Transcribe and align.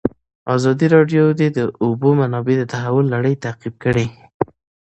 ازادي 0.55 0.87
راډیو 0.95 1.23
د 1.39 1.41
د 1.57 1.59
اوبو 1.83 2.09
منابع 2.19 2.55
د 2.59 2.63
تحول 2.73 3.05
لړۍ 3.15 3.33
تعقیب 3.45 3.73
کړې. 3.83 4.05